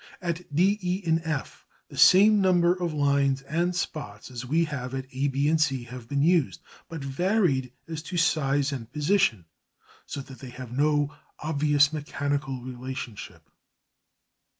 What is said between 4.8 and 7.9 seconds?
at A, B, C have been used, but varied